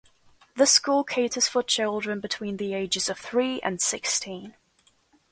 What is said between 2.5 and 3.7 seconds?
the ages of three